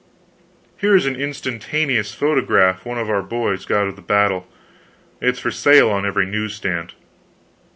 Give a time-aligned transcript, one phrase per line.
[0.79, 4.47] Here is an instantaneous photograph one of our boys got of the battle;
[5.21, 6.95] it's for sale on every news stand.